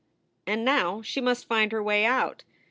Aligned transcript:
And 0.47 0.65
now 0.65 1.03
she 1.03 1.21
must 1.21 1.45
find 1.47 1.71
her 1.71 1.83
way 1.83 2.05
out. 2.07 2.43